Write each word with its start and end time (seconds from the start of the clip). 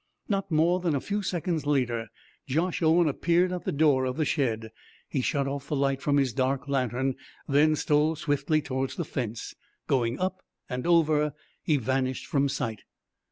Not 0.27 0.49
more 0.49 0.79
than 0.79 0.95
a 0.95 0.99
few 0.99 1.21
seconds 1.21 1.67
later 1.67 2.07
Josh 2.47 2.81
Owen 2.81 3.07
appeared 3.07 3.51
at 3.51 3.65
the 3.65 3.71
door 3.71 4.05
of 4.05 4.17
the 4.17 4.25
shed. 4.25 4.71
He 5.07 5.21
shut 5.21 5.47
off 5.47 5.67
the 5.67 5.75
light 5.75 6.01
from 6.01 6.17
his 6.17 6.33
dark 6.33 6.67
lantern, 6.67 7.13
then 7.47 7.75
stole 7.75 8.15
swiftly 8.15 8.63
towards 8.63 8.95
the 8.95 9.05
fence. 9.05 9.53
Going 9.85 10.19
up 10.19 10.41
and 10.67 10.87
over, 10.87 11.35
he 11.61 11.77
vanished 11.77 12.25
from 12.25 12.49
sight. 12.49 12.81